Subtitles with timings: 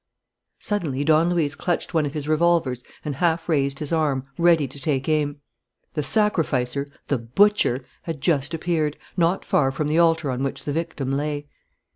[0.57, 4.79] Suddenly Don Luis clutched one of his revolvers and half raised his arm, ready to
[4.79, 5.41] take aim.
[5.93, 10.73] The sacrificer, the butcher, had just appeared, not far from the altar on which the
[10.73, 11.45] victim lay.